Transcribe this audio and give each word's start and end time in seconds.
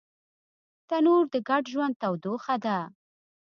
تنور 0.87 1.23
د 1.33 1.35
ګډ 1.49 1.63
ژوند 1.73 1.95
تودوخه 2.01 2.55
ده 2.65 2.77